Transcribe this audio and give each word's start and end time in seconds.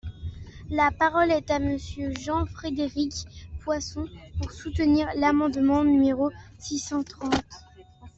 La 0.71 0.89
parole 0.89 1.29
est 1.29 1.51
à 1.51 1.59
Monsieur 1.59 2.11
Jean-Frédéric 2.19 3.13
Poisson, 3.59 4.07
pour 4.39 4.51
soutenir 4.51 5.07
l’amendement 5.15 5.83
numéro 5.83 6.31
six 6.57 6.79
cent 6.79 7.03
trente. 7.03 7.35